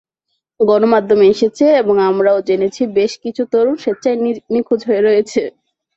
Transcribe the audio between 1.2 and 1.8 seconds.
এসেছে